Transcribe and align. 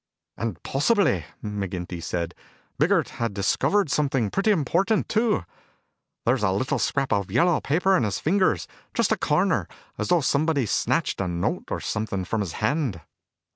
"And 0.35 0.57
possibly," 0.63 1.25
McGinty 1.43 2.01
said, 2.01 2.33
"Biggert 2.79 3.09
had 3.09 3.35
discovered 3.35 3.91
something 3.91 4.31
pretty 4.31 4.49
important, 4.49 5.07
too! 5.07 5.43
There's 6.25 6.41
a 6.41 6.49
little 6.49 6.79
scrap 6.79 7.13
of 7.13 7.29
yellow 7.29 7.61
paper 7.61 7.95
in 7.95 8.01
his 8.01 8.17
fingers 8.17 8.67
just 8.95 9.11
a 9.11 9.15
corner, 9.15 9.67
as 9.99 10.07
though 10.07 10.21
somebody 10.21 10.65
snatched 10.65 11.21
a 11.21 11.27
note 11.27 11.65
or 11.69 11.79
something 11.81 12.25
from 12.25 12.41
his 12.41 12.53
hand." 12.53 13.01